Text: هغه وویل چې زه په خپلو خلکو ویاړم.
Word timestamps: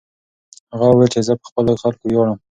هغه 0.71 0.85
وویل 0.89 1.09
چې 1.13 1.19
زه 1.27 1.33
په 1.39 1.45
خپلو 1.49 1.79
خلکو 1.81 2.03
ویاړم. 2.07 2.37